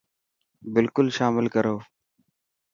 بلڪل 0.73 1.07
شامل 1.17 1.45
ڪرو. 1.55 1.75